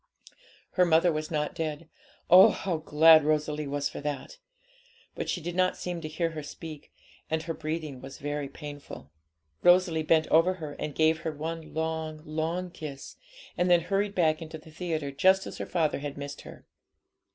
[0.71, 1.87] Her mother was not dead;
[2.27, 4.39] oh, how glad Rosalie was for that!
[5.13, 6.91] but she did not seem to hear her speak,
[7.29, 9.11] and her breathing was very painful.
[9.61, 13.17] Rosalie bent over her and cave her one long, long kiss,
[13.55, 16.65] and then hurried back into the theatre just as her father had missed her.